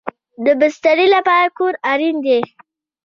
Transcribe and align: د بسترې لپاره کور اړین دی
د 0.45 0.47
بسترې 0.59 1.07
لپاره 1.15 1.47
کور 1.57 1.73
اړین 1.91 2.15
دی 2.25 2.39